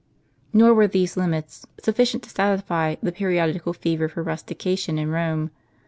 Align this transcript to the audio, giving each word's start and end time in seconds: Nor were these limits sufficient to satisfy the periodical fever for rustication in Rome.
Nor 0.51 0.73
were 0.73 0.87
these 0.87 1.15
limits 1.15 1.67
sufficient 1.79 2.23
to 2.23 2.31
satisfy 2.31 2.95
the 3.03 3.11
periodical 3.11 3.71
fever 3.71 4.07
for 4.09 4.23
rustication 4.23 4.97
in 4.97 5.11
Rome. 5.11 5.51